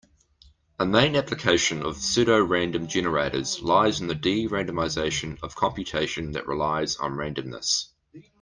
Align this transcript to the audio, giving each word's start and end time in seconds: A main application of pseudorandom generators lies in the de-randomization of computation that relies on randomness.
A 0.79 0.85
main 0.87 1.15
application 1.15 1.83
of 1.85 1.97
pseudorandom 1.97 2.87
generators 2.87 3.61
lies 3.61 4.01
in 4.01 4.07
the 4.07 4.15
de-randomization 4.15 5.37
of 5.43 5.53
computation 5.55 6.31
that 6.31 6.47
relies 6.47 6.95
on 6.95 7.11
randomness. 7.13 7.89